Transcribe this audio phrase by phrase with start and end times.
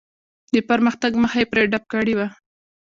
[0.53, 2.27] د پرمختګ مخه یې پرې ډپ کړې وه.